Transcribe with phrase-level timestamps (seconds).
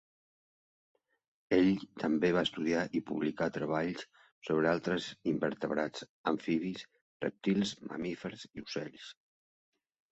[1.57, 1.67] Ell
[2.03, 4.01] també va estudiar i publicar treballs
[4.49, 6.91] sobre altres invertebrats, amfibis,
[7.29, 9.15] rèptils, mamífers i ocells.